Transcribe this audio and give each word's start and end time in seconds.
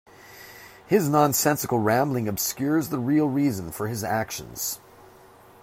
His 0.87 1.07
nonsensical 1.07 1.77
rambling 1.77 2.27
obscures 2.27 2.89
the 2.89 2.97
real 2.97 3.29
reason 3.29 3.71
for 3.71 3.87
his 3.87 4.03
actions. 4.03 4.79